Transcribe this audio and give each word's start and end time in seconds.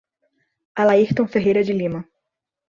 Alairton 0.83 1.27
Ferreira 1.27 1.61
de 1.63 1.73
Lima 1.73 2.01